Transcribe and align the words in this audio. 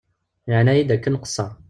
Yeɛna-iyi-d 0.49 0.89
akken 0.95 1.13
nqesser. 1.15 1.51